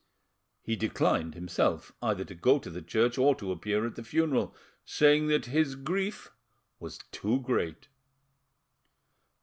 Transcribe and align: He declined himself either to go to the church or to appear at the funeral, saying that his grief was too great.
He 0.63 0.75
declined 0.75 1.35
himself 1.35 1.91
either 2.01 2.25
to 2.25 2.33
go 2.33 2.57
to 2.57 2.71
the 2.71 2.81
church 2.81 3.19
or 3.19 3.35
to 3.35 3.51
appear 3.51 3.85
at 3.85 3.93
the 3.93 4.03
funeral, 4.03 4.55
saying 4.83 5.27
that 5.27 5.45
his 5.45 5.75
grief 5.75 6.31
was 6.79 6.97
too 7.11 7.39
great. 7.41 7.87